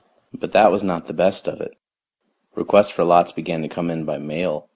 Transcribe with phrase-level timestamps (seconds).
[0.33, 1.75] But that was not the best of it.
[2.55, 4.67] Requests for lots began to come in by mail.